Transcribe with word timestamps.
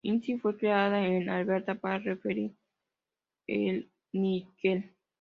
Inc., 0.03 0.39
fue 0.41 0.57
creada 0.57 1.05
en 1.05 1.29
Alberta 1.29 1.75
para 1.75 1.99
refinar 1.99 2.51
el 3.47 3.91
níquel. 4.11 4.95